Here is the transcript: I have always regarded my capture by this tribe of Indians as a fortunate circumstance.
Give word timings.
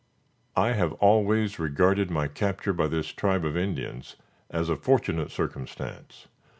I 0.55 0.69
have 0.69 0.93
always 0.93 1.59
regarded 1.59 2.09
my 2.09 2.27
capture 2.27 2.73
by 2.73 2.87
this 2.87 3.09
tribe 3.09 3.45
of 3.45 3.55
Indians 3.55 4.15
as 4.49 4.67
a 4.67 4.75
fortunate 4.75 5.29
circumstance. 5.29 6.25